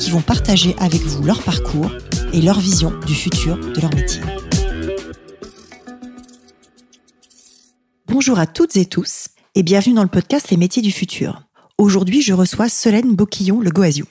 [0.00, 1.90] qui vont partager avec vous leur parcours
[2.32, 4.22] et leur vision du futur de leur métier.
[8.06, 11.42] Bonjour à toutes et tous et bienvenue dans le podcast Les métiers du futur.
[11.76, 14.06] Aujourd'hui, je reçois Solène Boquillon-Le Goasiou.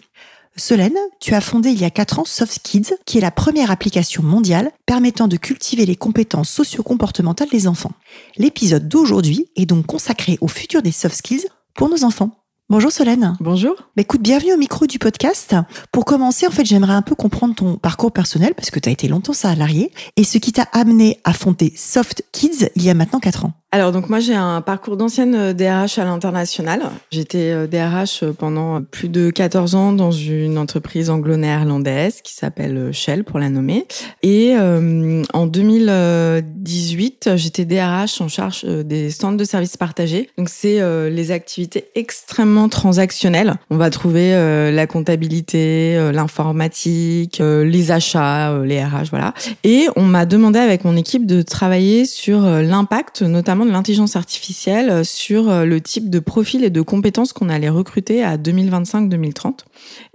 [0.55, 3.71] Solène, tu as fondé il y a 4 ans Soft Kids, qui est la première
[3.71, 7.94] application mondiale permettant de cultiver les compétences socio-comportementales des enfants.
[8.38, 12.38] L'épisode d'aujourd'hui est donc consacré au futur des soft skills pour nos enfants.
[12.71, 13.35] Bonjour Solène.
[13.39, 13.73] Bonjour.
[13.95, 15.55] Bah, écoute, bienvenue au micro du podcast.
[15.91, 18.91] Pour commencer, en fait, j'aimerais un peu comprendre ton parcours personnel parce que tu as
[18.91, 22.94] été longtemps salarié et ce qui t'a amené à fonder Soft Kids il y a
[22.94, 23.53] maintenant 4 ans.
[23.71, 26.81] Alors donc moi j'ai un parcours d'ancienne DRH à l'international.
[27.11, 33.38] J'étais DRH pendant plus de 14 ans dans une entreprise anglo-néerlandaise qui s'appelle Shell pour
[33.38, 33.85] la nommer.
[34.23, 40.31] Et euh, en 2018 j'étais DRH en charge des stands de services partagés.
[40.39, 43.55] Donc c'est euh, les activités extrêmement transactionnelles.
[43.69, 49.33] On va trouver euh, la comptabilité, l'informatique, les achats, les RH, voilà.
[49.63, 54.89] Et on m'a demandé avec mon équipe de travailler sur l'impact notamment de l'intelligence artificielle
[54.89, 59.66] euh, sur euh, le type de profil et de compétences qu'on allait recruter à 2025-2030.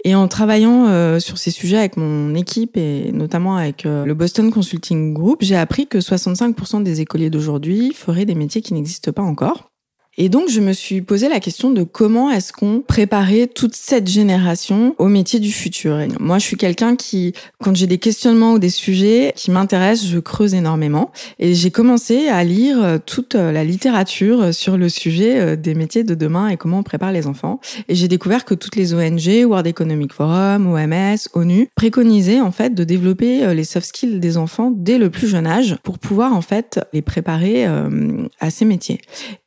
[0.03, 4.51] Et en travaillant euh, sur ces sujets avec mon équipe et notamment avec le Boston
[4.51, 9.21] Consulting Group, j'ai appris que 65% des écoliers d'aujourd'hui feraient des métiers qui n'existent pas
[9.21, 9.71] encore.
[10.17, 14.07] Et donc, je me suis posé la question de comment est-ce qu'on préparait toute cette
[14.07, 15.97] génération au métier du futur.
[16.21, 20.19] Moi, je suis quelqu'un qui, quand j'ai des questionnements ou des sujets qui m'intéressent, je
[20.19, 21.11] creuse énormément.
[21.39, 25.75] Et j'ai commencé à lire euh, toute euh, la littérature euh, sur le sujet des
[25.75, 27.59] métiers de demain et comment on prépare les enfants.
[27.89, 32.73] Et j'ai découvert que toutes les ONG, World Economic Forum, OMS, ONU, préconisaient en fait
[32.73, 36.41] de développer les soft skills des enfants dès le plus jeune âge pour pouvoir en
[36.41, 39.01] fait les préparer à ces métiers.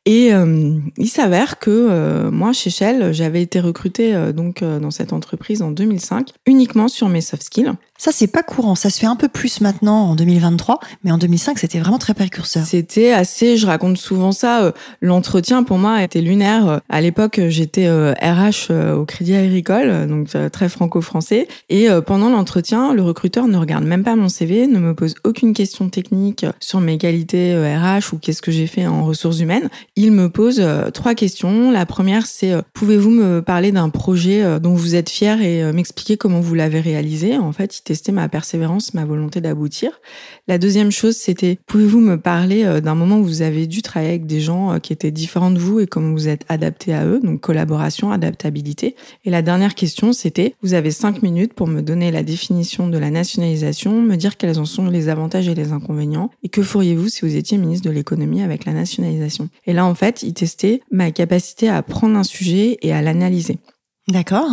[0.05, 0.31] Et
[0.97, 5.61] il s'avère que euh, moi, chez Shell, j'avais été recrutée euh, donc dans cette entreprise
[5.61, 7.73] en 2005 uniquement sur mes soft skills.
[7.97, 8.75] Ça, c'est pas courant.
[8.75, 12.13] Ça se fait un peu plus maintenant en 2023, mais en 2005, c'était vraiment très
[12.13, 12.65] précurseur.
[12.65, 16.79] C'était assez, je raconte souvent ça, l'entretien pour moi était lunaire.
[16.87, 21.49] À l'époque, j'étais RH au Crédit Agricole, donc très franco-français.
[21.67, 25.53] Et pendant l'entretien, le recruteur ne regarde même pas mon CV, ne me pose aucune
[25.53, 30.11] question technique sur mes qualités RH ou qu'est-ce que j'ai fait en ressources humaines il
[30.11, 31.69] me pose euh, trois questions.
[31.69, 35.71] La première, c'est euh, pouvez-vous me parler d'un projet euh, dont vous êtes fier et
[35.71, 37.37] m'expliquer comment vous l'avez réalisé?
[37.37, 40.01] En fait, il testait ma persévérance, ma volonté d'aboutir.
[40.47, 44.25] La deuxième chose, c'était pouvez-vous me parler d'un moment où vous avez dû travailler avec
[44.25, 47.19] des gens qui étaient différents de vous et comment vous êtes adapté à eux?
[47.23, 48.95] Donc collaboration, adaptabilité.
[49.25, 52.97] Et la dernière question, c'était vous avez cinq minutes pour me donner la définition de
[52.97, 57.09] la nationalisation, me dire quels en sont les avantages et les inconvénients et que feriez-vous
[57.09, 59.49] si vous étiez ministre de l'économie avec la nationalisation?
[59.65, 60.33] Et là, en fait, il
[60.91, 63.57] ma capacité à prendre un sujet et à l'analyser.
[64.07, 64.49] D'accord.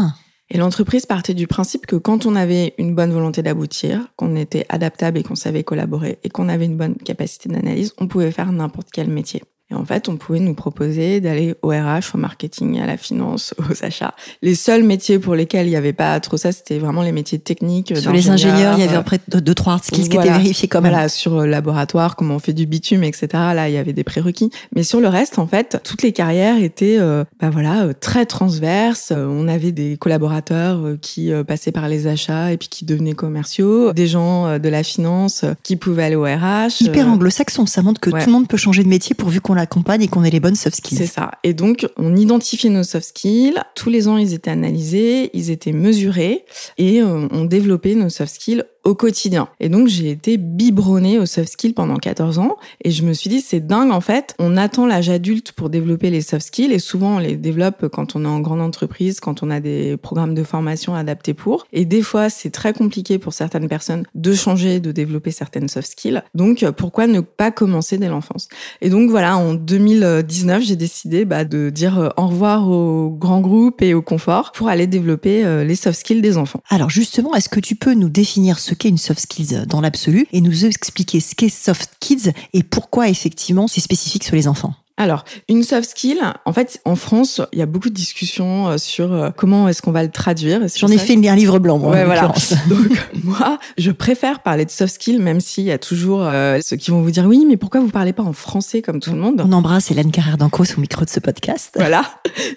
[0.48, 4.64] Et l'entreprise partait du principe que quand on avait une bonne volonté d'aboutir, qu'on était
[4.69, 8.52] adaptable et qu'on savait collaborer et qu'on avait une bonne capacité d'analyse, on pouvait faire
[8.52, 9.42] n'importe quel métier.
[9.71, 13.53] Et en fait, on pouvait nous proposer d'aller au RH, au marketing, à la finance,
[13.59, 14.15] aux achats.
[14.41, 17.41] Les seuls métiers pour lesquels il n'y avait pas trop ça, c'était vraiment les métiers
[17.41, 17.97] techniques.
[17.97, 20.87] Sur les ingénieurs, il y avait près de deux, trois skills qui étaient vérifiés comme
[20.87, 23.28] Voilà, sur le laboratoire, comment on fait du bitume, etc.
[23.32, 24.50] Là, il y avait des prérequis.
[24.75, 28.25] Mais sur le reste, en fait, toutes les carrières étaient, euh, bah voilà, euh, très
[28.25, 29.12] transverses.
[29.12, 33.93] Euh, on avait des collaborateurs qui passaient par les achats et puis qui devenaient commerciaux,
[33.93, 36.81] des gens de la finance qui pouvaient aller au RH.
[36.83, 40.03] Hyper anglo-saxon, ça montre que tout le monde peut changer de métier pourvu qu'on l'accompagne
[40.03, 40.99] et qu'on ait les bonnes soft skills.
[40.99, 41.33] C'est ça.
[41.43, 43.56] Et donc, on identifiait nos soft skills.
[43.75, 46.45] Tous les ans, ils étaient analysés, ils étaient mesurés
[46.78, 49.48] et euh, on développait nos soft skills au quotidien.
[49.59, 53.28] Et donc j'ai été biberonnée aux soft skills pendant 14 ans et je me suis
[53.28, 56.78] dit c'est dingue en fait, on attend l'âge adulte pour développer les soft skills et
[56.78, 60.34] souvent on les développe quand on est en grande entreprise, quand on a des programmes
[60.34, 64.78] de formation adaptés pour et des fois c'est très compliqué pour certaines personnes de changer,
[64.78, 66.22] de développer certaines soft skills.
[66.36, 68.48] Donc pourquoi ne pas commencer dès l'enfance?
[68.80, 73.41] Et donc voilà, en 2019, j'ai décidé bah, de dire euh, au revoir au grand
[73.41, 76.60] groupe et au confort pour aller développer euh, les soft skills des enfants.
[76.68, 80.27] Alors justement, est-ce que tu peux nous définir ce qu'est une soft skills dans l'absolu
[80.33, 84.75] et nous expliquer ce qu'est soft kids et pourquoi effectivement c'est spécifique sur les enfants.
[84.98, 88.78] Alors, une soft skill, en fait, en France, il y a beaucoup de discussions euh,
[88.78, 90.60] sur euh, comment est-ce qu'on va le traduire.
[90.75, 91.91] J'en ai fait un livre blanc, moi.
[91.93, 92.33] Ouais, voilà.
[92.69, 92.87] Donc,
[93.22, 96.91] moi, je préfère parler de soft skill, même s'il y a toujours euh, ceux qui
[96.91, 99.43] vont vous dire oui, mais pourquoi vous parlez pas en français comme tout le monde?
[99.45, 101.75] On embrasse Hélène Carrère d'Ancos au micro de ce podcast.
[101.77, 102.03] Voilà.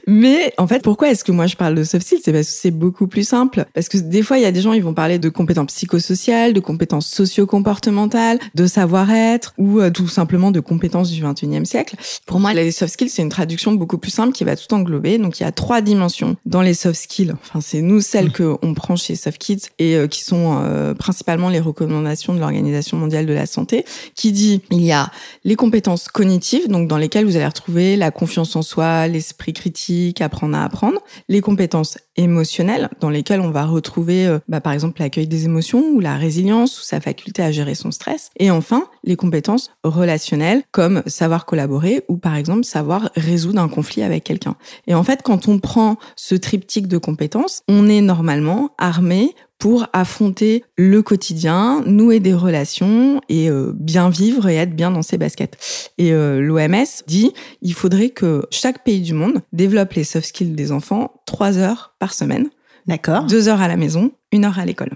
[0.07, 2.53] Mais en fait, pourquoi est-ce que moi je parle de soft skills C'est parce que
[2.53, 3.65] c'est beaucoup plus simple.
[3.73, 6.53] Parce que des fois, il y a des gens, ils vont parler de compétences psychosociales,
[6.53, 11.97] de compétences socio-comportementales, de savoir-être ou tout simplement de compétences du 21e siècle.
[12.29, 15.17] Pour moi, les soft skills, c'est une traduction beaucoup plus simple qui va tout englober.
[15.17, 17.33] Donc, il y a trois dimensions dans les soft skills.
[17.41, 18.33] Enfin, c'est nous celles mmh.
[18.33, 22.39] que on prend chez Soft Kids et euh, qui sont euh, principalement les recommandations de
[22.39, 23.83] l'Organisation mondiale de la santé,
[24.13, 25.09] qui dit il y a
[25.43, 30.21] les compétences cognitives, donc dans lesquelles vous allez retrouver la confiance en soi, l'esprit critique,
[30.21, 35.01] apprendre à apprendre, les compétences émotionnelles, dans lesquelles on va retrouver, euh, bah, par exemple,
[35.01, 38.87] l'accueil des émotions ou la résilience ou sa faculté à gérer son stress, et enfin
[39.03, 44.55] les compétences relationnelles, comme savoir collaborer ou par exemple savoir résoudre un conflit avec quelqu'un.
[44.87, 49.87] Et en fait, quand on prend ce triptyque de compétences, on est normalement armé pour
[49.91, 55.17] affronter le quotidien, nouer des relations et euh, bien vivre et être bien dans ses
[55.17, 55.91] baskets.
[55.97, 60.55] Et euh, l'OMS dit il faudrait que chaque pays du monde développe les soft skills
[60.55, 62.49] des enfants trois heures par semaine.
[62.87, 63.25] D'accord.
[63.25, 64.91] Deux heures à la maison, une heure à l'école.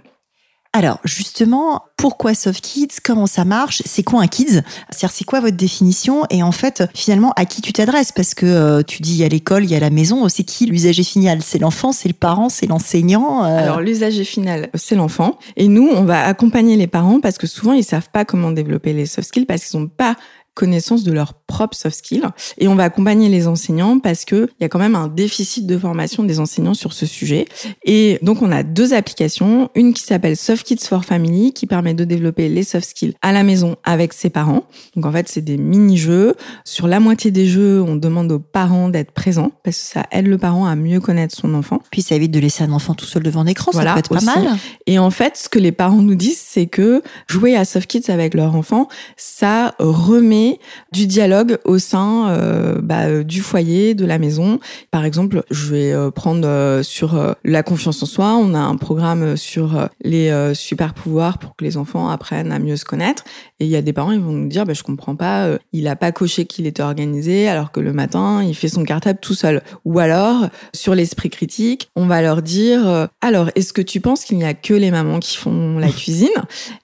[0.76, 2.96] Alors justement, pourquoi Soft Kids?
[3.04, 3.84] Comment ça marche?
[3.86, 4.64] C'est quoi un kids?
[4.90, 6.24] C'est-à-dire c'est quoi votre définition?
[6.32, 8.12] Et en fait, finalement, à qui tu t'adresses?
[8.12, 10.28] Parce que euh, tu dis il y a l'école, il y a la maison.
[10.30, 11.44] C'est qui l'usager final?
[11.44, 13.58] C'est l'enfant, c'est le parent, c'est l'enseignant euh?
[13.60, 15.38] Alors l'usager final, c'est l'enfant.
[15.58, 18.94] Et nous, on va accompagner les parents parce que souvent ils savent pas comment développer
[18.94, 20.16] les soft skills parce qu'ils n'ont pas
[20.54, 22.24] connaissance de leurs propres soft skills.
[22.58, 25.66] Et on va accompagner les enseignants parce que il y a quand même un déficit
[25.66, 27.46] de formation des enseignants sur ce sujet.
[27.86, 29.70] Et donc, on a deux applications.
[29.76, 33.32] Une qui s'appelle Soft Kids for Family, qui permet de développer les soft skills à
[33.32, 34.64] la maison avec ses parents.
[34.96, 36.36] Donc, en fait, c'est des mini-jeux.
[36.66, 40.28] Sur la moitié des jeux, on demande aux parents d'être présents parce que ça aide
[40.28, 41.80] le parent à mieux connaître son enfant.
[41.92, 43.72] Puis, ça évite de laisser un enfant tout seul devant un écran.
[43.72, 44.58] ça peut être pas mal.
[44.86, 48.12] Et en fait, ce que les parents nous disent, c'est que jouer à Soft Kids
[48.12, 50.43] avec leur enfant, ça remet
[50.92, 54.60] du dialogue au sein euh, bah, euh, du foyer, de la maison.
[54.92, 58.36] Par exemple, je vais euh, prendre sur la confiance en soi.
[58.36, 62.76] On a un programme sur les super pouvoirs pour que les enfants apprennent à mieux
[62.76, 63.24] se connaître.
[63.64, 65.88] Et il y a des parents, ils vont nous dire, bah, je comprends pas, il
[65.88, 69.36] a pas coché qu'il était organisé, alors que le matin, il fait son cartable tout
[69.36, 69.62] seul.
[69.86, 74.36] Ou alors, sur l'esprit critique, on va leur dire, alors, est-ce que tu penses qu'il
[74.36, 76.28] n'y a que les mamans qui font la cuisine?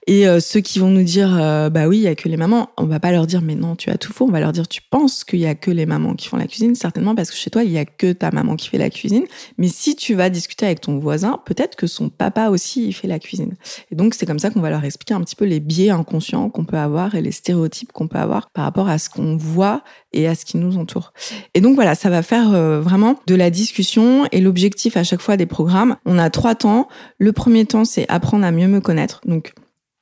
[0.06, 1.28] Et ceux qui vont nous dire,
[1.70, 3.76] bah oui, il y a que les mamans, on va pas leur dire, mais non,
[3.76, 4.24] tu as tout faux.
[4.24, 6.46] On va leur dire, tu penses qu'il y a que les mamans qui font la
[6.46, 8.88] cuisine, certainement parce que chez toi, il y a que ta maman qui fait la
[8.88, 9.24] cuisine.
[9.58, 13.08] Mais si tu vas discuter avec ton voisin, peut-être que son papa aussi, il fait
[13.08, 13.54] la cuisine.
[13.90, 16.48] Et donc, c'est comme ça qu'on va leur expliquer un petit peu les biais inconscients
[16.48, 19.82] qu'on avoir et les stéréotypes qu'on peut avoir par rapport à ce qu'on voit
[20.12, 21.12] et à ce qui nous entoure.
[21.54, 25.20] Et donc, voilà, ça va faire euh, vraiment de la discussion et l'objectif à chaque
[25.20, 25.96] fois des programmes.
[26.06, 26.88] On a trois temps.
[27.18, 29.20] Le premier temps, c'est apprendre à mieux me connaître.
[29.24, 29.52] Donc,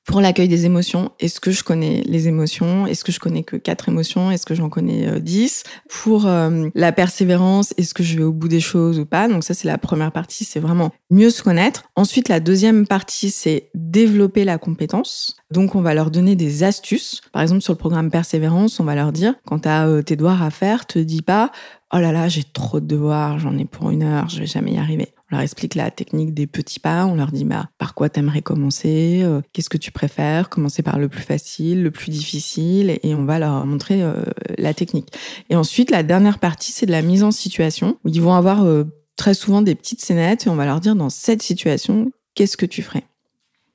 [0.09, 2.87] pour l'accueil des émotions, est-ce que je connais les émotions?
[2.87, 4.31] Est-ce que je connais que quatre émotions?
[4.31, 5.65] Est-ce que j'en connais euh, dix?
[5.91, 9.29] Pour euh, la persévérance, est-ce que je vais au bout des choses ou pas?
[9.29, 11.85] Donc ça, c'est la première partie, c'est vraiment mieux se connaître.
[11.95, 15.37] Ensuite, la deuxième partie, c'est développer la compétence.
[15.51, 17.21] Donc, on va leur donner des astuces.
[17.31, 20.17] Par exemple, sur le programme persévérance, on va leur dire, quand tu as euh, tes
[20.17, 21.53] devoirs à faire, te dis pas,
[21.93, 24.73] oh là là, j'ai trop de devoirs, j'en ai pour une heure, je vais jamais
[24.73, 25.13] y arriver.
[25.31, 28.41] On leur explique la technique des petits pas, on leur dit bah, par quoi t'aimerais
[28.41, 33.15] commencer, euh, qu'est-ce que tu préfères, commencer par le plus facile, le plus difficile, et
[33.15, 34.23] on va leur montrer euh,
[34.57, 35.13] la technique.
[35.51, 38.65] Et ensuite, la dernière partie, c'est de la mise en situation, où ils vont avoir
[38.65, 38.85] euh,
[39.17, 42.67] très souvent des petites scénettes, et on va leur dire dans cette situation, qu'est-ce que
[42.67, 43.05] tu ferais?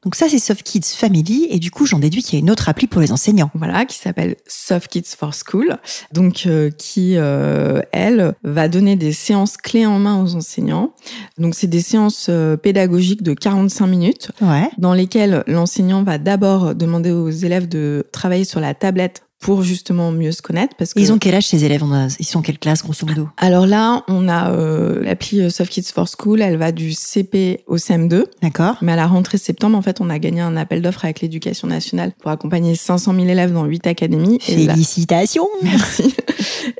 [0.03, 1.47] Donc ça, c'est Soft Kids Family.
[1.49, 3.51] Et du coup, j'en déduis qu'il y a une autre appli pour les enseignants.
[3.53, 5.77] Voilà, qui s'appelle Soft Kids for School.
[6.11, 10.93] Donc, euh, qui, euh, elle, va donner des séances clés en main aux enseignants.
[11.37, 14.31] Donc, c'est des séances euh, pédagogiques de 45 minutes.
[14.41, 14.69] Ouais.
[14.77, 20.11] Dans lesquelles l'enseignant va d'abord demander aux élèves de travailler sur la tablette pour justement
[20.11, 20.75] mieux se connaître.
[20.77, 20.99] Parce que...
[20.99, 21.83] Ils ont quel âge ces élèves?
[22.17, 23.27] Ils sont quelle classe grosso modo?
[23.37, 27.63] Alors là, on a euh, l'appli euh, Soft Kids for School, elle va du CP
[27.67, 28.23] au CM2.
[28.41, 28.77] D'accord.
[28.81, 31.67] Mais à la rentrée septembre, en fait, on a gagné un appel d'offres avec l'éducation
[31.67, 34.39] nationale pour accompagner 500 000 élèves dans 8 académies.
[34.41, 36.15] Félicitations Merci.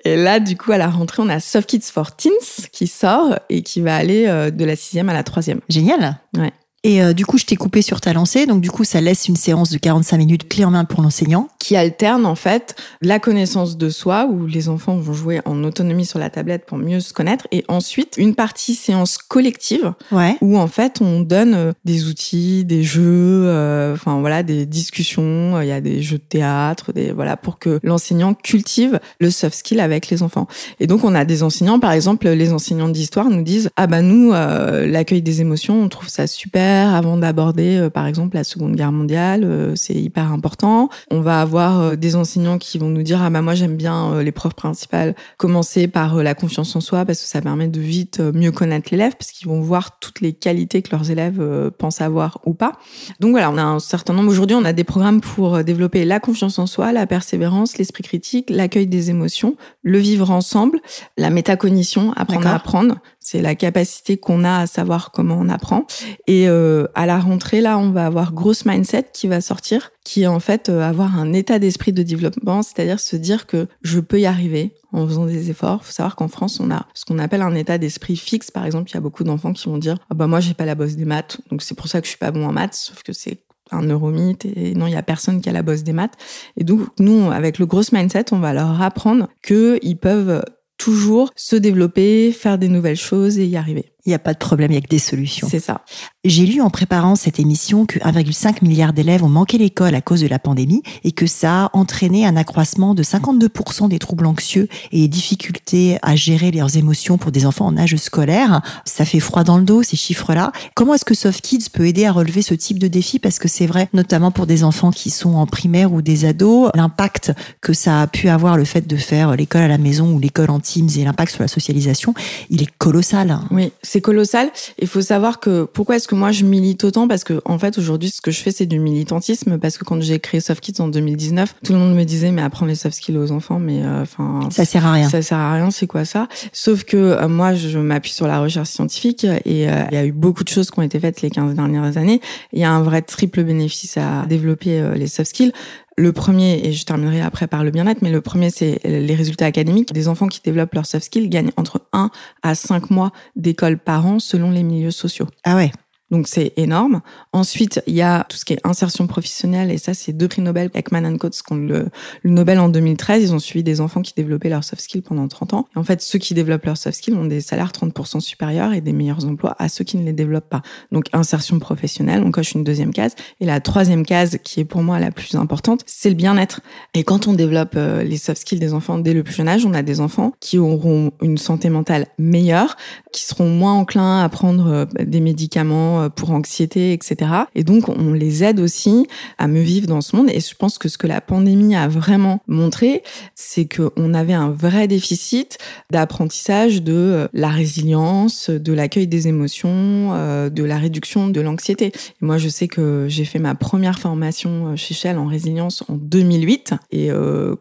[0.05, 3.38] Et là, du coup, à la rentrée, on a Soft Kids for Teens qui sort
[3.50, 5.60] et qui va aller euh, de la sixième à la troisième.
[5.67, 6.51] Génial Ouais.
[6.86, 8.46] Et euh, du coup, je t'ai coupé sur ta lancée.
[8.46, 11.48] Donc, du coup, ça laisse une séance de 45 minutes clé en main pour l'enseignant.
[11.58, 16.06] Qui alterne, en fait, la connaissance de soi, où les enfants vont jouer en autonomie
[16.06, 17.48] sur la tablette pour mieux se connaître.
[17.52, 20.36] Et ensuite, une partie séance collective, ouais.
[20.42, 25.62] où, en fait, on donne euh, des outils, des jeux, euh, enfin, voilà, des discussions.
[25.62, 29.56] Il y a des jeux de théâtre, des, voilà, pour que l'enseignant cultive le soft
[29.56, 30.48] skill avec les enfants.
[30.82, 34.02] Et donc, on a des enseignants, par exemple, les enseignants d'histoire nous disent, ah bah,
[34.02, 38.75] nous, l'accueil des émotions, on trouve ça super avant d'aborder, euh, par exemple, la Seconde
[38.75, 39.44] Guerre mondiale.
[39.44, 40.89] Euh, c'est hyper important.
[41.12, 44.22] On va avoir euh, des enseignants qui vont nous dire ah bah moi j'aime bien
[44.22, 45.15] les profs principales.
[45.38, 49.13] Commencer par la confiance en soi parce que ça permet de vite mieux connaître l'élève
[49.18, 52.74] parce qu'ils vont voir toutes les qualités que leurs élèves pensent avoir ou pas.
[53.20, 54.30] Donc voilà, on a un certain nombre.
[54.30, 58.50] Aujourd'hui, on a des programmes pour développer la confiance en soi, la persévérance, l'esprit critique,
[58.50, 60.80] l'accueil des émotions, le vivre ensemble,
[61.18, 62.96] la métacognition, apprendre à apprendre.
[63.24, 65.86] C'est la capacité qu'on a à savoir comment on apprend.
[66.27, 70.24] Et euh, à la rentrée, là, on va avoir Grosse Mindset qui va sortir, qui
[70.24, 74.01] est en fait euh, avoir un état d'esprit de développement, c'est-à-dire se dire que je
[74.01, 75.80] peux y arriver en faisant des efforts.
[75.84, 78.51] Il faut savoir qu'en France, on a ce qu'on appelle un état d'esprit fixe.
[78.51, 80.65] Par exemple, il y a beaucoup d'enfants qui vont dire ah bah moi j'ai pas
[80.65, 82.75] la bosse des maths, donc c'est pour ça que je suis pas bon en maths.
[82.75, 83.39] Sauf que c'est
[83.72, 86.13] un neuromythe et non, il y a personne qui a la bosse des maths.
[86.58, 90.44] Et donc nous, avec le Grosse Mindset, on va leur apprendre que ils peuvent
[90.77, 93.93] toujours se développer, faire des nouvelles choses et y arriver.
[94.05, 95.48] Il n'y a pas de problème, il y a que des solutions.
[95.50, 95.81] C'est ça.
[96.25, 100.19] J'ai lu en préparant cette émission que 1,5 milliard d'élèves ont manqué l'école à cause
[100.19, 104.67] de la pandémie et que ça a entraîné un accroissement de 52% des troubles anxieux
[104.91, 108.62] et des difficultés à gérer leurs émotions pour des enfants en âge scolaire.
[108.83, 110.51] Ça fait froid dans le dos, ces chiffres-là.
[110.75, 113.19] Comment est-ce que Soft Kids peut aider à relever ce type de défi?
[113.19, 116.72] Parce que c'est vrai, notamment pour des enfants qui sont en primaire ou des ados,
[116.74, 117.31] l'impact
[117.62, 120.50] que ça a pu avoir le fait de faire l'école à la maison ou l'école
[120.50, 122.13] en Teams et l'impact sur la socialisation,
[122.50, 123.39] il est colossal.
[123.51, 124.52] Oui, c'est colossal.
[124.80, 127.08] Il faut savoir que pourquoi est-ce que moi je milite autant?
[127.08, 130.02] Parce que en fait aujourd'hui ce que je fais c'est du militantisme parce que quand
[130.02, 132.96] j'ai créé Soft Kids en 2019, tout le monde me disait mais apprendre les soft
[132.96, 135.08] skills aux enfants, mais euh, enfin ça sert à rien.
[135.08, 136.28] Ça sert à rien, c'est quoi ça?
[136.54, 140.06] Sauf que euh, moi je m'appuie sur la recherche scientifique et euh, il y a
[140.06, 142.20] eu beaucoup de choses qui ont été faites les 15 dernières années.
[142.52, 145.54] Il y a un vrai triple bénéfice à développer les soft skills.
[145.96, 149.46] Le premier, et je terminerai après par le bien-être, mais le premier, c'est les résultats
[149.46, 149.94] académiques.
[149.94, 152.10] Des enfants qui développent leurs soft skills gagnent entre 1
[152.42, 155.28] à 5 mois d'école par an selon les milieux sociaux.
[155.44, 155.72] Ah ouais.
[156.13, 157.01] Donc c'est énorme.
[157.32, 160.43] Ensuite, il y a tout ce qui est insertion professionnelle et ça c'est deux prix
[160.43, 161.88] Nobel, Ekman Coates qui ont le,
[162.22, 165.27] le, Nobel en 2013, ils ont suivi des enfants qui développaient leurs soft skills pendant
[165.27, 165.67] 30 ans.
[165.75, 168.82] Et en fait, ceux qui développent leurs soft skills ont des salaires 30% supérieurs et
[168.82, 170.62] des meilleurs emplois à ceux qui ne les développent pas.
[170.91, 174.84] Donc insertion professionnelle, on coche une deuxième case et la troisième case qui est pour
[174.84, 176.62] moi la plus importante, c'est le bien-être.
[176.93, 179.65] Et quand on développe euh, les soft skills des enfants dès le plus jeune âge,
[179.65, 182.77] on a des enfants qui auront une santé mentale meilleure,
[183.12, 187.31] qui seront moins enclins à prendre euh, des médicaments euh, pour anxiété, etc.
[187.55, 189.07] Et donc, on les aide aussi
[189.38, 190.29] à mieux vivre dans ce monde.
[190.29, 193.03] Et je pense que ce que la pandémie a vraiment montré,
[193.36, 195.57] c'est qu'on avait un vrai déficit
[195.91, 201.91] d'apprentissage de euh, la résilience, de l'accueil des émotions, euh, de la réduction de l'anxiété.
[202.22, 206.74] Moi, je sais que j'ai fait ma première formation chez Shell en résilience en 2008.
[206.91, 207.10] Et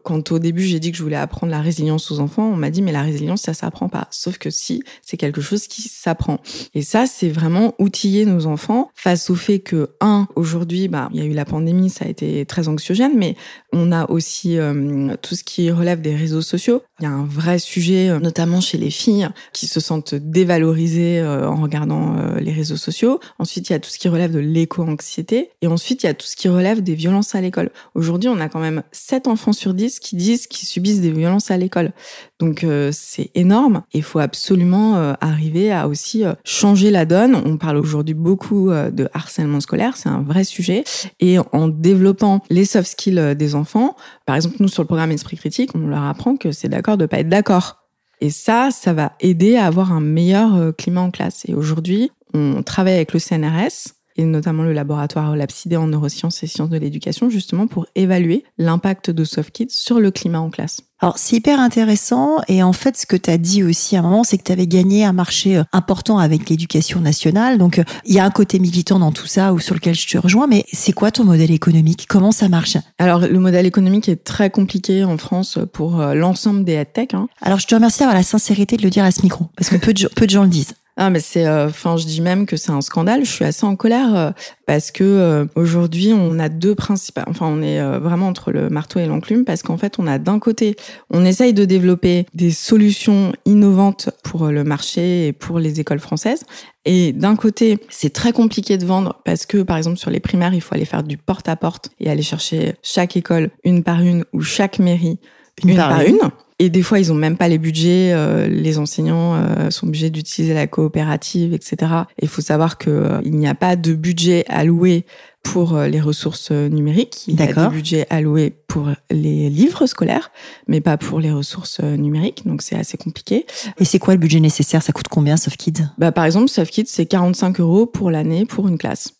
[0.02, 2.70] quand au début, j'ai dit que je voulais apprendre la résilience aux enfants, on m'a
[2.70, 4.08] dit, mais la résilience, ça s'apprend pas.
[4.10, 6.38] Sauf que si, c'est quelque chose qui s'apprend.
[6.74, 11.22] Et ça, c'est vraiment outiller enfants face au fait que, un, aujourd'hui, bah, il y
[11.22, 13.36] a eu la pandémie, ça a été très anxiogène, mais
[13.72, 16.82] on a aussi euh, tout ce qui relève des réseaux sociaux.
[17.00, 21.20] Il y a un vrai sujet, euh, notamment chez les filles, qui se sentent dévalorisées
[21.20, 23.20] euh, en regardant les réseaux sociaux.
[23.38, 25.50] Ensuite, il y a tout ce qui relève de l'éco-anxiété.
[25.62, 27.70] Et ensuite, il y a tout ce qui relève des violences à l'école.
[27.94, 31.50] Aujourd'hui, on a quand même 7 enfants sur 10 qui disent qu'ils subissent des violences
[31.50, 31.92] à l'école.
[32.38, 33.82] Donc, c'est énorme.
[33.92, 37.40] Il faut absolument arriver à aussi changer la donne.
[37.46, 40.84] On parle aujourd'hui beaucoup euh, de harcèlement scolaire, c'est un vrai sujet.
[41.20, 45.10] Et en développant les soft skills euh, des enfants, par exemple, nous, sur le programme
[45.10, 47.78] Esprit Critique, on leur apprend que c'est d'accord de pas être d'accord.
[48.20, 51.42] Et ça, ça va aider à avoir un meilleur euh, climat en classe.
[51.48, 56.46] Et aujourd'hui, on travaille avec le CNRS, et notamment le laboratoire Lapsidé en neurosciences et
[56.46, 60.82] sciences de l'éducation, justement pour évaluer l'impact de SoftKids sur le climat en classe.
[61.02, 64.02] Alors c'est hyper intéressant et en fait ce que tu as dit aussi à un
[64.02, 67.58] moment c'est que tu avais gagné un marché euh, important avec l'éducation nationale.
[67.58, 70.06] Donc euh, il y a un côté militant dans tout ça ou sur lequel je
[70.06, 72.06] te rejoins mais c'est quoi ton modèle économique?
[72.08, 72.76] Comment ça marche?
[72.98, 77.14] Alors le modèle économique est très compliqué en France pour euh, l'ensemble des headtech.
[77.14, 77.26] Hein.
[77.40, 79.78] Alors je te remercie d'avoir la sincérité de le dire à ce micro parce que
[79.78, 80.74] peu de, peu de gens le disent.
[80.96, 83.24] Ah mais c'est, euh, enfin je dis même que c'est un scandale.
[83.24, 84.30] Je suis assez en colère euh,
[84.66, 87.18] parce que euh, aujourd'hui on a deux principes.
[87.26, 90.38] Enfin on est vraiment entre le marteau et l'enclume parce qu'en fait on a d'un
[90.38, 90.76] côté
[91.10, 96.44] on essaye de développer des solutions innovantes pour le marché et pour les écoles françaises.
[96.84, 100.52] Et d'un côté, c'est très compliqué de vendre parce que, par exemple, sur les primaires,
[100.52, 104.40] il faut aller faire du porte-à-porte et aller chercher chaque école une par une ou
[104.40, 105.20] chaque mairie
[105.64, 106.18] une, par, une.
[106.58, 108.12] Et des fois, ils ont même pas les budgets.
[108.12, 111.92] Euh, les enseignants euh, sont obligés d'utiliser la coopérative, etc.
[112.20, 115.04] Il faut savoir que euh, il n'y a pas de budget alloué
[115.42, 117.24] pour les ressources numériques.
[117.26, 120.30] Il y a des budgets alloués pour les livres scolaires,
[120.68, 122.46] mais pas pour les ressources numériques.
[122.46, 123.44] Donc c'est assez compliqué.
[123.76, 124.84] Et c'est quoi le budget nécessaire?
[124.84, 128.78] Ça coûte combien, SoftKids bah, Par exemple, SoftKids, c'est 45 euros pour l'année pour une
[128.78, 129.14] classe.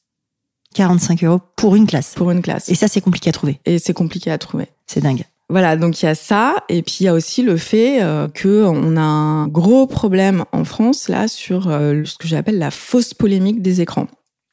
[0.75, 2.15] 45 euros pour une classe?
[2.15, 2.69] Pour une classe.
[2.69, 3.61] Et ça, c'est compliqué à trouver?
[3.65, 4.69] Et c'est compliqué à trouver.
[4.87, 5.25] C'est dingue.
[5.53, 8.27] Voilà, donc il y a ça, et puis il y a aussi le fait euh,
[8.27, 12.71] que on a un gros problème en France là sur euh, ce que j'appelle la
[12.71, 14.07] fausse polémique des écrans.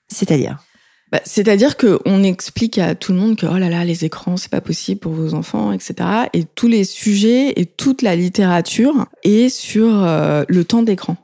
[0.09, 0.57] C'est-à-dire?
[1.09, 4.35] Bah, C'est-à-dire que on explique à tout le monde que oh là là les écrans
[4.35, 5.95] c'est pas possible pour vos enfants, etc.
[6.33, 11.15] Et tous les sujets et toute la littérature est sur euh, le temps d'écran.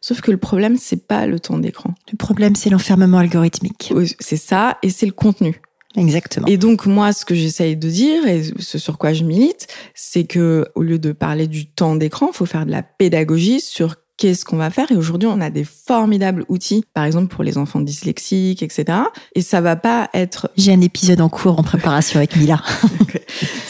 [0.00, 1.92] Sauf que le problème, c'est pas le temps d'écran.
[2.10, 3.92] Le problème, c'est l'enfermement algorithmique.
[4.18, 5.60] C'est ça, et c'est le contenu.
[5.96, 6.46] Exactement.
[6.46, 10.24] Et donc moi, ce que j'essaye de dire et ce sur quoi je milite, c'est
[10.24, 13.96] que au lieu de parler du temps d'écran, il faut faire de la pédagogie sur
[14.16, 17.58] qu'est-ce qu'on va faire Et aujourd'hui, on a des formidables outils, par exemple pour les
[17.58, 18.98] enfants dyslexiques, etc.
[19.34, 20.50] Et ça va pas être.
[20.56, 22.62] J'ai un épisode en cours en préparation avec Mila.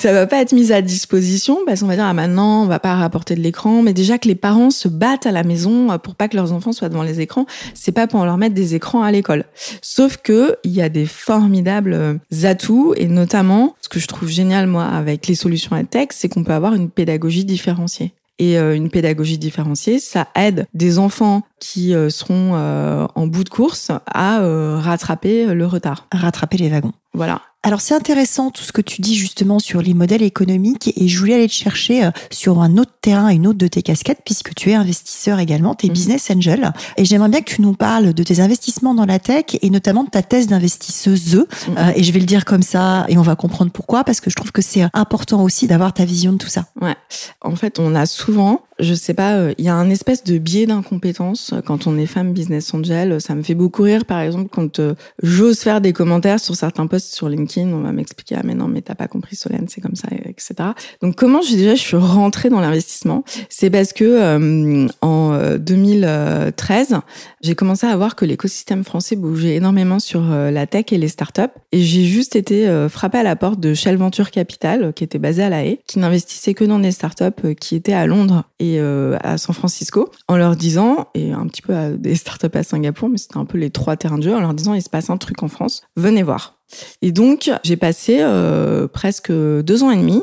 [0.00, 2.78] ça va pas être mis à disposition parce qu'on va dire ah maintenant on va
[2.78, 6.14] pas rapporter de l'écran, mais déjà que les parents se battent à la maison pour
[6.14, 9.02] pas que leurs enfants soient devant les écrans, c'est pas pour leur mettre des écrans
[9.02, 9.44] à l'école.
[9.82, 12.14] Sauf que il y a des formidables euh,
[12.44, 16.28] atouts et notamment ce que je trouve génial moi avec les solutions à texte, c'est
[16.28, 21.42] qu'on peut avoir une pédagogie différenciée et euh, une pédagogie différenciée, ça aide des enfants
[21.60, 24.40] qui euh, seront euh, en bout de course à
[24.80, 26.06] rattraper le retard.
[26.10, 26.92] Rattraper les wagons.
[27.12, 27.42] Voilà.
[27.62, 31.18] Alors c'est intéressant tout ce que tu dis justement sur les modèles économiques et je
[31.18, 34.54] voulais aller te chercher euh, sur un autre terrain, une autre de tes casquettes puisque
[34.54, 35.94] tu es investisseur également, tu es mhm.
[35.94, 39.44] business angel et j'aimerais bien que tu nous parles de tes investissements dans la tech
[39.60, 41.76] et notamment de ta thèse d'investisseuse mhm.
[41.76, 44.30] euh, et je vais le dire comme ça et on va comprendre pourquoi parce que
[44.30, 46.64] je trouve que c'est important aussi d'avoir ta vision de tout ça.
[46.80, 46.96] Ouais.
[47.42, 50.38] En fait, on a souvent je sais pas, euh, il y a un espèce de
[50.38, 53.20] biais d'incompétence quand on est femme business angel.
[53.20, 54.80] Ça me fait beaucoup rire, par exemple, quand
[55.22, 58.68] j'ose faire des commentaires sur certains posts sur LinkedIn on va m'expliquer ah mais non
[58.68, 60.70] mais t'as pas compris Solène, c'est comme ça, etc.
[61.02, 66.92] Donc comment je déjà je suis rentrée dans l'investissement, c'est parce que euh, en 2013
[66.92, 66.96] euh,
[67.40, 71.08] j'ai commencé à voir que l'écosystème français bougeait énormément sur euh, la tech et les
[71.08, 75.18] startups et j'ai juste été frappée à la porte de Shell Venture Capital qui était
[75.18, 78.69] basé à La Haye, qui n'investissait que dans des startups qui étaient à Londres et
[78.78, 83.08] à San Francisco, en leur disant et un petit peu à des startups à Singapour,
[83.08, 85.10] mais c'était un peu les trois terrains de jeu, en leur disant il se passe
[85.10, 86.60] un truc en France, venez voir.
[87.02, 90.22] Et donc, j'ai passé euh, presque deux ans et demi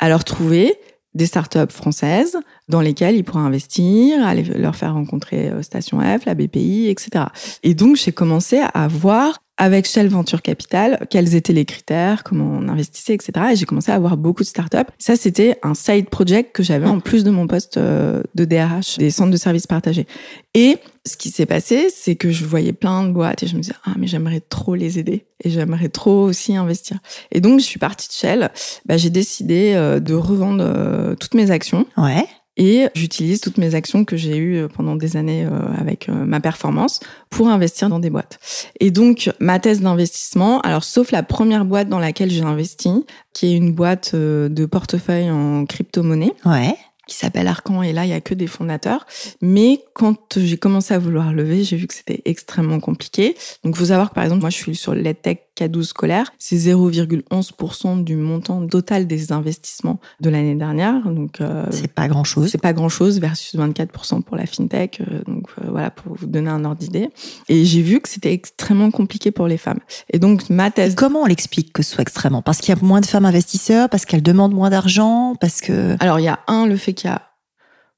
[0.00, 0.74] à leur trouver
[1.14, 2.36] des startups françaises
[2.68, 7.26] dans lesquelles ils pourraient investir, aller leur faire rencontrer euh, Station F, la BPI, etc.
[7.62, 12.44] Et donc, j'ai commencé à voir avec Shell Venture Capital, quels étaient les critères, comment
[12.44, 13.32] on investissait, etc.
[13.52, 14.90] Et j'ai commencé à avoir beaucoup de startups.
[14.98, 18.98] Ça, c'était un side project que j'avais en plus de mon poste euh, de DRH
[18.98, 20.06] des centres de services partagés.
[20.54, 23.60] Et ce qui s'est passé, c'est que je voyais plein de boîtes et je me
[23.60, 26.98] disais, ah, mais j'aimerais trop les aider et j'aimerais trop aussi investir.
[27.30, 28.50] Et donc, je suis partie de Shell.
[28.86, 31.86] Bah, j'ai décidé euh, de revendre euh, toutes mes actions.
[31.96, 32.26] Ouais.
[32.56, 36.12] Et j'utilise toutes mes actions que j'ai eues euh, pendant des années euh, avec euh,
[36.12, 38.38] ma performance pour investir dans des boîtes.
[38.78, 43.46] Et donc, ma thèse d'investissement, alors sauf la première boîte dans laquelle j'ai investi, qui
[43.46, 46.32] est une boîte de portefeuille en crypto-monnaie.
[46.44, 49.06] Ouais qui s'appelle Arcan et là il y a que des fondateurs
[49.42, 53.84] mais quand j'ai commencé à vouloir lever j'ai vu que c'était extrêmement compliqué donc faut
[53.84, 58.66] savoir que par exemple moi je suis sur l'EdTech K12 scolaire, c'est 0,11% du montant
[58.66, 61.02] total des investissements de l'année dernière.
[61.04, 62.50] Donc euh, c'est pas grand chose.
[62.50, 65.00] C'est pas grand chose versus 24% pour la fintech.
[65.00, 67.10] Euh, donc euh, voilà pour vous donner un ordre d'idée.
[67.48, 69.80] Et j'ai vu que c'était extrêmement compliqué pour les femmes.
[70.12, 70.94] Et donc ma thèse.
[70.94, 72.42] comment on l'explique que ce soit extrêmement?
[72.42, 75.96] Parce qu'il y a moins de femmes investisseurs, parce qu'elles demandent moins d'argent, parce que.
[76.00, 77.22] Alors il y a un le fait qu'il y a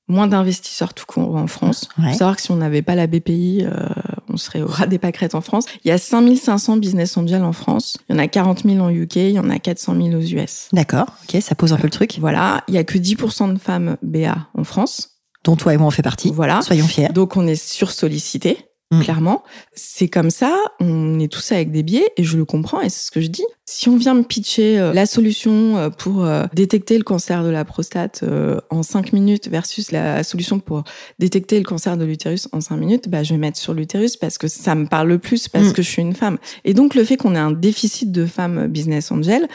[0.09, 1.89] moins d'investisseurs tout court en France.
[1.99, 3.89] Il faut savoir que si on n'avait pas la BPI, euh,
[4.29, 5.67] on serait au ras des pâquerettes en France.
[5.85, 7.97] Il y a 5500 business angels en France.
[8.09, 9.17] Il y en a 40 000 en UK.
[9.17, 10.69] Il y en a 400 000 aux US.
[10.73, 11.07] D'accord.
[11.25, 12.19] Ok, ça pose un peu le truc.
[12.21, 12.63] Voilà.
[12.69, 15.11] Il y a que 10% de femmes BA en France.
[15.45, 16.33] Dont toi et moi on fait partie.
[16.33, 16.61] Voilà.
[16.63, 17.09] Soyons fiers.
[17.13, 18.59] Donc on est sursollicité.
[18.93, 19.01] Mm.
[19.01, 19.43] clairement.
[19.75, 23.07] C'est comme ça, on est tous avec des biais et je le comprends et c'est
[23.07, 23.45] ce que je dis.
[23.65, 27.49] Si on vient me pitcher euh, la solution euh, pour euh, détecter le cancer de
[27.49, 28.25] la prostate
[28.71, 30.85] en 5 minutes versus la solution pour
[31.19, 34.39] détecter le cancer de l'utérus en 5 minutes, bah, je vais mettre sur l'utérus parce
[34.39, 35.73] que ça me parle le plus parce mm.
[35.73, 36.39] que je suis une femme.
[36.65, 39.49] Et donc le fait qu'on ait un déficit de femmes business angel,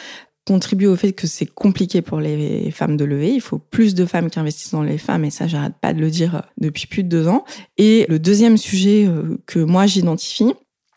[0.45, 3.33] contribue au fait que c'est compliqué pour les femmes de lever.
[3.33, 5.99] Il faut plus de femmes qui investissent dans les femmes, et ça, j'arrête pas de
[5.99, 7.45] le dire depuis plus de deux ans.
[7.77, 10.53] Et le deuxième sujet euh, que moi j'identifie,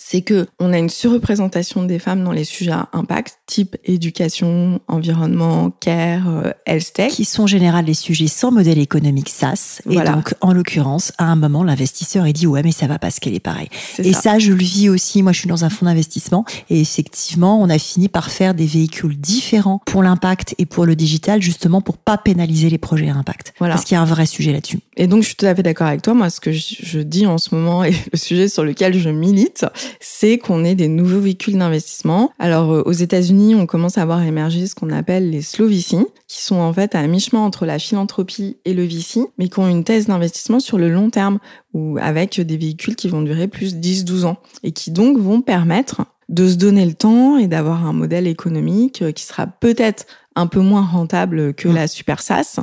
[0.06, 4.78] c'est que on a une surreprésentation des femmes dans les sujets à impact, type éducation,
[4.86, 7.10] environnement, care, euh, health tech.
[7.10, 9.80] Qui sont en général les sujets sans modèle économique SaaS.
[9.88, 13.10] Et donc, en l'occurrence, à un moment, l'investisseur, il dit, ouais, mais ça va pas
[13.10, 13.68] ce qu'elle est pareil.
[13.98, 14.38] Et ça.
[14.38, 15.22] je le vis aussi.
[15.22, 16.44] Moi, je suis dans un fonds d'investissement.
[16.68, 20.96] Et effectivement, on a fini par faire des véhicules différents pour l'impact et pour le
[20.96, 23.54] digital, justement, pour pas pénaliser les projets à impact.
[23.58, 23.74] Voilà.
[23.74, 24.80] Parce qu'il y a un vrai sujet là-dessus.
[24.98, 26.12] Et donc, je suis tout à fait d'accord avec toi.
[26.12, 29.64] Moi, ce que je dis en ce moment et le sujet sur lequel je milite,
[30.00, 32.32] c'est qu'on ait des nouveaux véhicules d'investissement.
[32.38, 35.96] Alors euh, aux États-Unis, on commence à voir émerger ce qu'on appelle les slow VC,
[36.28, 39.68] qui sont en fait à mi-chemin entre la philanthropie et le VC, mais qui ont
[39.68, 41.38] une thèse d'investissement sur le long terme,
[41.72, 46.02] ou avec des véhicules qui vont durer plus 10-12 ans, et qui donc vont permettre
[46.28, 50.46] de se donner le temps et d'avoir un modèle économique euh, qui sera peut-être un
[50.46, 51.74] peu moins rentable que mmh.
[51.74, 52.58] la super SaaS,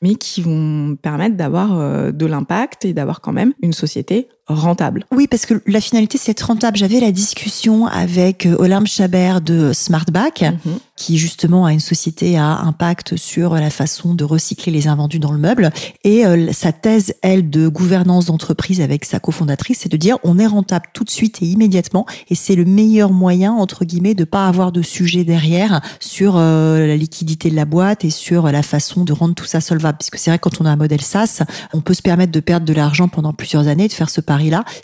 [0.00, 5.04] mais qui vont permettre d'avoir euh, de l'impact et d'avoir quand même une société rentable.
[5.12, 6.76] Oui, parce que la finalité, c'est être rentable.
[6.76, 10.78] J'avais la discussion avec euh, Olympe Chabert de Smartback, mhm.
[10.96, 15.30] qui justement a une société à impact sur la façon de recycler les invendus dans
[15.30, 15.70] le meuble.
[16.02, 20.38] Et euh, sa thèse, elle, de gouvernance d'entreprise avec sa cofondatrice, c'est de dire on
[20.38, 22.04] est rentable tout de suite et immédiatement.
[22.28, 26.86] Et c'est le meilleur moyen, entre guillemets, de pas avoir de sujet derrière sur euh,
[26.86, 29.98] la liquidité de la boîte et sur la façon de rendre tout ça solvable.
[29.98, 32.66] Puisque c'est vrai, quand on a un modèle SaaS, on peut se permettre de perdre
[32.66, 34.20] de l'argent pendant plusieurs années, de faire ce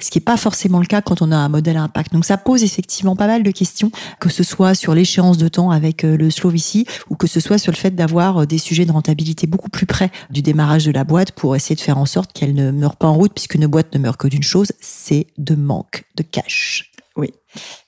[0.01, 2.13] ce qui n'est pas forcément le cas quand on a un modèle à impact.
[2.13, 5.71] Donc ça pose effectivement pas mal de questions, que ce soit sur l'échéance de temps
[5.71, 8.59] avec euh, le slow VC ou que ce soit sur le fait d'avoir euh, des
[8.59, 11.99] sujets de rentabilité beaucoup plus près du démarrage de la boîte pour essayer de faire
[11.99, 14.73] en sorte qu'elle ne meure pas en route, puisqu'une boîte ne meurt que d'une chose,
[14.81, 16.93] c'est de manque de cash.
[17.17, 17.33] Oui.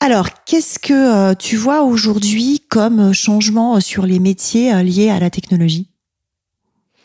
[0.00, 0.92] Alors, qu'est-ce que
[1.30, 5.90] euh, tu vois aujourd'hui comme changement sur les métiers liés à la technologie?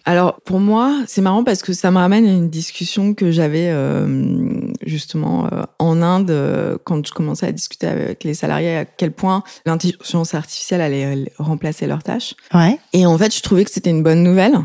[0.05, 3.69] Alors pour moi, c'est marrant parce que ça me ramène à une discussion que j'avais
[3.69, 8.85] euh, justement euh, en Inde euh, quand je commençais à discuter avec les salariés à
[8.85, 12.35] quel point l'intelligence artificielle allait remplacer leurs tâches.
[12.53, 12.79] Ouais.
[12.93, 14.59] Et en fait, je trouvais que c'était une bonne nouvelle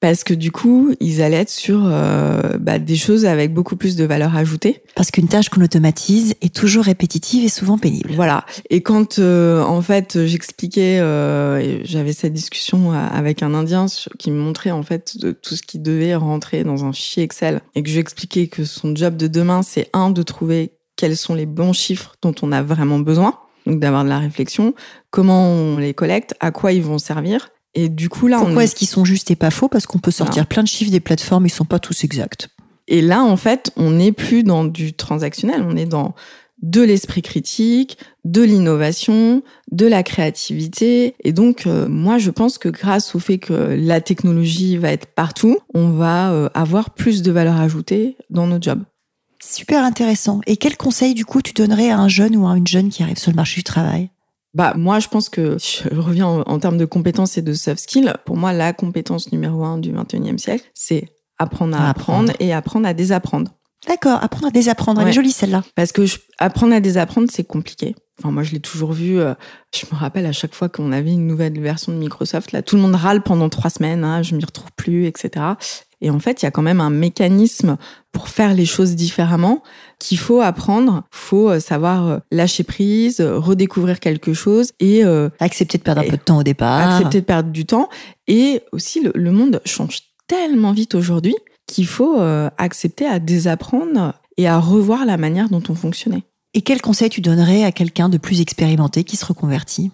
[0.00, 3.96] parce que du coup, ils allaient être sur euh, bah, des choses avec beaucoup plus
[3.96, 4.82] de valeur ajoutée.
[4.94, 8.12] Parce qu'une tâche qu'on automatise est toujours répétitive et souvent pénible.
[8.14, 8.44] Voilà.
[8.70, 13.86] Et quand euh, en fait j'expliquais, euh, j'avais cette discussion avec un Indien
[14.18, 17.60] qui me montrait en fait de tout ce qui devait rentrer dans un fichier Excel
[17.74, 21.16] et que je lui expliquais que son job de demain, c'est un de trouver quels
[21.16, 24.74] sont les bons chiffres dont on a vraiment besoin, donc d'avoir de la réflexion,
[25.10, 28.66] comment on les collecte, à quoi ils vont servir et du coup, là, pourquoi est...
[28.66, 29.68] ce qu'ils sont justes et pas faux?
[29.68, 32.48] Parce qu'on peut sortir plein de chiffres des plateformes, ils sont pas tous exacts.
[32.88, 36.16] Et là, en fait, on n'est plus dans du transactionnel, on est dans
[36.60, 41.14] de l'esprit critique, de l'innovation, de la créativité.
[41.22, 45.06] Et donc, euh, moi, je pense que grâce au fait que la technologie va être
[45.06, 48.82] partout, on va euh, avoir plus de valeur ajoutée dans nos jobs.
[49.38, 50.40] Super intéressant.
[50.48, 53.04] Et quel conseil, du coup, tu donnerais à un jeune ou à une jeune qui
[53.04, 54.10] arrive sur le marché du travail?
[54.54, 58.12] Bah moi je pense que je reviens en, termes de compétences et de soft skills.
[58.24, 61.08] Pour moi la compétence numéro un du 21e siècle, c'est
[61.38, 63.52] apprendre à, apprendre, et apprendre à désapprendre.
[63.86, 65.00] D'accord, apprendre à désapprendre.
[65.00, 65.62] Elle est jolie celle-là.
[65.76, 66.02] Parce que
[66.38, 67.94] apprendre à désapprendre c'est compliqué.
[68.18, 69.20] Enfin moi je l'ai toujours vu.
[69.20, 69.34] Euh,
[69.74, 72.76] je me rappelle à chaque fois qu'on avait une nouvelle version de Microsoft, là tout
[72.76, 74.02] le monde râle pendant trois semaines.
[74.02, 75.44] Hein, je m'y retrouve plus, etc.
[76.00, 77.76] Et en fait, il y a quand même un mécanisme
[78.12, 79.62] pour faire les choses différemment
[79.98, 81.04] qu'il faut apprendre.
[81.10, 86.04] faut euh, savoir euh, lâcher prise, redécouvrir quelque chose et euh, accepter de perdre un
[86.04, 86.96] peu de temps au départ.
[86.96, 87.88] Accepter de perdre du temps.
[88.26, 91.34] Et aussi, le, monde change tellement vite aujourd'hui
[91.66, 92.18] qu'il faut
[92.56, 96.22] accepter à désapprendre et à revoir la manière dont on fonctionnait.
[96.54, 99.90] Et quel conseil tu donnerais à quelqu'un de plus expérimenté qui se reconvertit?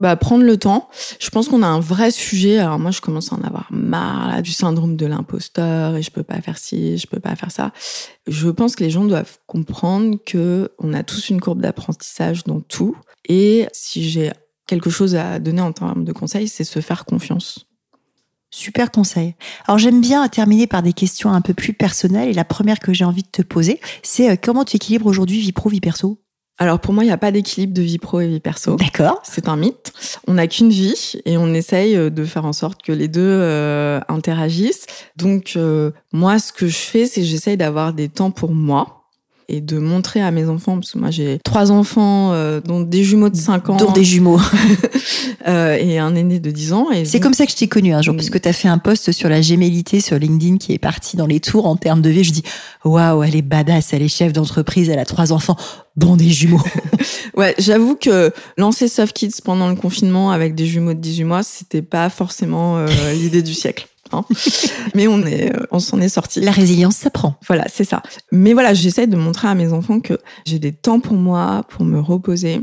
[0.00, 0.88] Bah, prendre le temps.
[1.18, 2.58] Je pense qu'on a un vrai sujet.
[2.58, 6.10] Alors moi, je commence à en avoir marre là, du syndrome de l'imposteur et je
[6.10, 7.72] peux pas faire ci, je peux pas faire ça.
[8.26, 12.60] Je pense que les gens doivent comprendre que on a tous une courbe d'apprentissage dans
[12.60, 12.96] tout.
[13.28, 14.32] Et si j'ai
[14.66, 17.66] quelque chose à donner en termes de conseils, c'est se faire confiance.
[18.52, 19.36] Super conseil.
[19.66, 22.92] Alors j'aime bien terminer par des questions un peu plus personnelles et la première que
[22.92, 26.19] j'ai envie de te poser, c'est euh, comment tu équilibres aujourd'hui vie pro, vie perso?
[26.60, 28.76] Alors pour moi, il n'y a pas d'équilibre de vie pro et vie perso.
[28.76, 29.20] D'accord.
[29.24, 29.94] C'est un mythe.
[30.26, 33.22] On n'a qu'une vie et on essaye euh, de faire en sorte que les deux
[33.22, 34.84] euh, interagissent.
[35.16, 38.99] Donc euh, moi, ce que je fais, c'est j'essaye d'avoir des temps pour moi
[39.50, 43.02] et de montrer à mes enfants, parce que moi j'ai trois enfants, euh, dont des
[43.02, 43.76] jumeaux de 5 ans.
[43.76, 44.40] Dont des jumeaux.
[45.48, 46.86] euh, et un aîné de 10 ans.
[47.04, 48.78] C'est comme ça que je t'ai connu un jour, parce que tu as fait un
[48.78, 52.10] post sur la gémellité sur LinkedIn qui est parti dans les tours en termes de
[52.10, 52.24] vie.
[52.24, 52.42] Je dis,
[52.84, 55.56] waouh, elle est badass, elle est chef d'entreprise, elle a trois enfants,
[55.96, 56.62] dont des jumeaux.
[57.36, 61.42] ouais, j'avoue que lancer Soft Kids pendant le confinement avec des jumeaux de 18 mois,
[61.42, 63.88] c'était pas forcément euh, l'idée du siècle.
[64.12, 64.24] Hein.
[64.94, 66.40] Mais on est, euh, on s'en est sorti.
[66.40, 67.36] La résilience s'apprend.
[67.46, 68.02] Voilà, c'est ça.
[68.32, 71.84] Mais voilà, j'essaie de montrer à mes enfants que j'ai des temps pour moi, pour
[71.84, 72.62] me reposer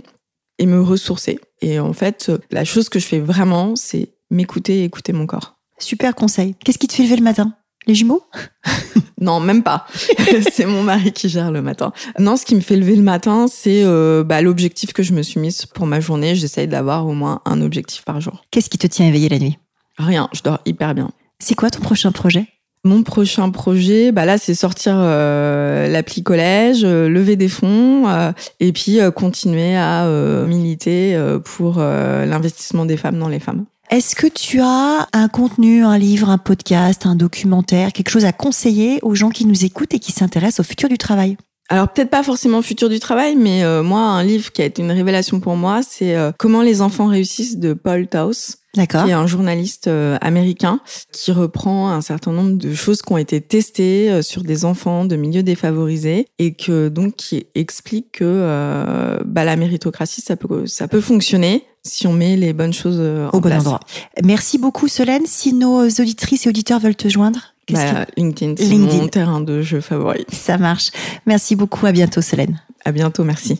[0.60, 1.40] et me ressourcer.
[1.62, 5.58] Et en fait, la chose que je fais vraiment, c'est m'écouter et écouter mon corps.
[5.80, 6.56] Super conseil.
[6.64, 7.54] Qu'est-ce qui te fait lever le matin?
[7.86, 8.24] Les jumeaux?
[9.20, 9.88] Non, même pas.
[10.52, 11.92] c'est mon mari qui gère le matin.
[12.20, 15.24] Non, ce qui me fait lever le matin, c'est euh, bah, l'objectif que je me
[15.24, 16.36] suis mise pour ma journée.
[16.36, 18.46] J'essaye d'avoir au moins un objectif par jour.
[18.52, 19.58] Qu'est-ce qui te tient éveillé la nuit?
[19.98, 21.10] Rien, je dors hyper bien.
[21.40, 22.48] C'est quoi ton prochain projet?
[22.84, 28.32] Mon prochain projet, bah là, c'est sortir euh, l'appli collège, euh, lever des fonds euh,
[28.60, 30.08] et puis continuer à
[30.48, 33.66] militer pour l'investissement des femmes dans les femmes.
[33.90, 38.34] Est-ce que tu as un contenu, un livre, un podcast, un documentaire, quelque chose à
[38.34, 41.38] conseiller aux gens qui nous écoutent et qui s'intéressent au futur du travail?
[41.70, 44.92] Alors peut-être pas forcément futur du travail, mais moi un livre qui a été une
[44.92, 48.58] révélation pour moi, c'est Comment les enfants réussissent de Paul Taus.
[48.86, 50.80] Qui est un journaliste euh, américain
[51.12, 55.06] qui reprend un certain nombre de choses qui ont été testées euh, sur des enfants
[55.06, 60.68] de milieux défavorisés et que donc qui explique que euh, bah, la méritocratie ça peut
[60.68, 63.62] ça peut fonctionner si on met les bonnes choses au bon place.
[63.62, 63.80] endroit.
[64.24, 65.26] Merci beaucoup Solène.
[65.26, 69.82] Si nos auditrices et auditeurs veulent te joindre, bah, LinkedIn, c'est mon terrain de jeu
[69.82, 70.26] favori.
[70.32, 70.92] Ça marche.
[71.26, 71.86] Merci beaucoup.
[71.86, 72.62] À bientôt Solène.
[72.86, 73.24] À bientôt.
[73.24, 73.60] Merci.